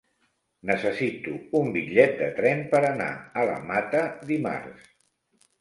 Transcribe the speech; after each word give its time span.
Necessito 0.69 1.33
un 1.59 1.69
bitllet 1.75 2.17
de 2.23 2.31
tren 2.39 2.63
per 2.73 2.81
anar 2.89 3.11
a 3.43 3.47
la 3.51 3.59
Mata 3.69 4.03
dimarts. 4.33 4.91